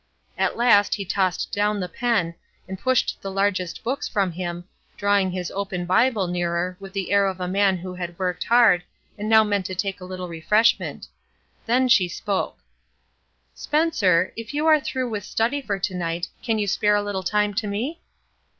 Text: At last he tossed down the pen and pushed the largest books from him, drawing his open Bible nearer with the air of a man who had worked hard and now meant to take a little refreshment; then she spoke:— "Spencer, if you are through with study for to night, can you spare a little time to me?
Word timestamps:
At 0.35 0.57
last 0.57 0.95
he 0.95 1.05
tossed 1.05 1.51
down 1.51 1.79
the 1.79 1.87
pen 1.87 2.33
and 2.67 2.79
pushed 2.81 3.21
the 3.21 3.29
largest 3.29 3.83
books 3.83 4.07
from 4.07 4.31
him, 4.31 4.67
drawing 4.97 5.29
his 5.29 5.51
open 5.51 5.85
Bible 5.85 6.25
nearer 6.27 6.75
with 6.79 6.91
the 6.93 7.11
air 7.11 7.27
of 7.27 7.39
a 7.39 7.47
man 7.47 7.77
who 7.77 7.93
had 7.93 8.17
worked 8.17 8.43
hard 8.45 8.81
and 9.15 9.29
now 9.29 9.43
meant 9.43 9.67
to 9.67 9.75
take 9.75 10.01
a 10.01 10.05
little 10.05 10.27
refreshment; 10.27 11.07
then 11.67 11.87
she 11.87 12.07
spoke:— 12.07 12.63
"Spencer, 13.53 14.33
if 14.35 14.55
you 14.55 14.65
are 14.65 14.79
through 14.79 15.11
with 15.11 15.23
study 15.23 15.61
for 15.61 15.77
to 15.77 15.93
night, 15.93 16.29
can 16.41 16.57
you 16.57 16.65
spare 16.65 16.95
a 16.95 17.03
little 17.03 17.21
time 17.21 17.53
to 17.53 17.67
me? 17.67 18.01